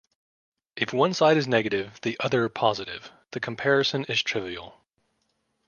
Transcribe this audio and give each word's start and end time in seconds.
If 0.75 0.93
one 0.93 1.13
side 1.13 1.37
is 1.37 1.47
negative, 1.47 2.01
the 2.01 2.17
other 2.19 2.49
positive, 2.49 3.11
the 3.33 3.39
comparison 3.39 4.03
is 4.05 4.23
trivial. 4.23 4.81